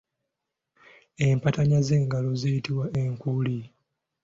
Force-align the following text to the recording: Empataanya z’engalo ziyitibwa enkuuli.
Empataanya 1.27 1.79
z’engalo 1.87 2.31
ziyitibwa 2.41 2.85
enkuuli. 3.01 3.59